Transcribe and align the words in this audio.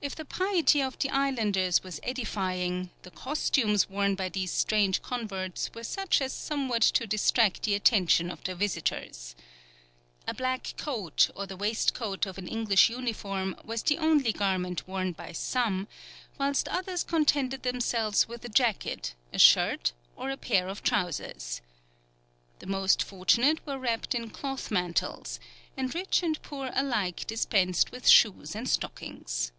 If 0.00 0.14
the 0.14 0.24
piety 0.24 0.80
of 0.80 0.96
the 1.00 1.10
islanders 1.10 1.82
was 1.82 1.98
edifying, 2.04 2.90
the 3.02 3.10
costumes 3.10 3.90
worn 3.90 4.14
by 4.14 4.28
these 4.28 4.52
strange 4.52 5.02
converts 5.02 5.70
were 5.74 5.82
such 5.84 6.20
as 6.22 6.32
somewhat 6.32 6.82
to 6.82 7.06
distract 7.06 7.64
the 7.64 7.74
attention 7.74 8.30
of 8.30 8.42
the 8.44 8.54
visitors. 8.54 9.34
A 10.26 10.32
black 10.32 10.74
coat 10.78 11.28
or 11.34 11.46
the 11.46 11.56
waistcoat 11.56 12.24
of 12.26 12.38
an 12.38 12.46
English 12.46 12.88
uniform 12.88 13.56
was 13.64 13.82
the 13.82 13.98
only 13.98 14.32
garment 14.32 14.86
worn 14.88 15.12
by 15.12 15.32
some, 15.32 15.88
whilst 16.38 16.68
others 16.68 17.02
contented 17.02 17.64
themselves 17.64 18.26
with 18.28 18.44
a 18.44 18.48
jacket, 18.48 19.16
a 19.32 19.38
shirt, 19.38 19.92
or 20.16 20.30
a 20.30 20.36
pair 20.38 20.68
of 20.68 20.82
trousers. 20.84 21.60
The 22.60 22.66
most 22.68 23.02
fortunate 23.02 23.66
were 23.66 23.78
wrapped 23.80 24.14
in 24.14 24.30
cloth 24.30 24.70
mantles, 24.70 25.40
and 25.76 25.92
rich 25.94 26.22
and 26.22 26.40
poor 26.40 26.70
alike 26.74 27.26
dispensed 27.26 27.90
with 27.90 28.06
shoes 28.08 28.54
and 28.54 28.68
stockings. 28.68 29.50